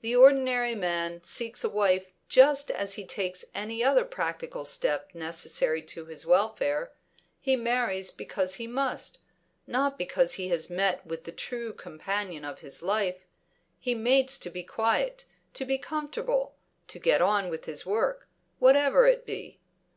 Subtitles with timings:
[0.00, 5.82] The ordinary man seeks a wife just as he takes any other practical step necessary
[5.90, 6.92] to his welfare;
[7.40, 9.18] he marries because he must,
[9.66, 13.26] not because he has met with the true companion of his life;
[13.80, 15.24] he mates to be quiet,
[15.54, 16.54] to be comfortable,
[16.86, 18.28] to get on with his work,
[18.60, 19.58] whatever it be.